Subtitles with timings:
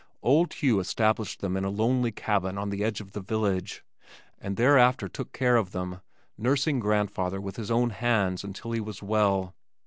[0.23, 3.83] Old Hugh established them in a lonely cabin on the edge of the village,
[4.39, 6.01] and thereafter took care of them,
[6.39, 9.53] nursing grandfather with his own hands until he was well.